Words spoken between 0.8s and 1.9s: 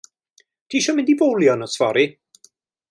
mynd i fowlio nos